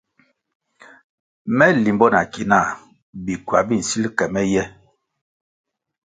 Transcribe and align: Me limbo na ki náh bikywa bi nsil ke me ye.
Me 1.57 1.65
limbo 1.83 2.05
na 2.13 2.21
ki 2.31 2.41
náh 2.51 2.67
bikywa 3.23 3.59
bi 3.67 3.75
nsil 3.81 4.05
ke 4.17 4.25
me 4.33 4.41
ye. 4.53 4.63